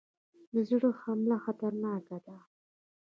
[0.51, 2.37] د زړه حمله خطرناکه ده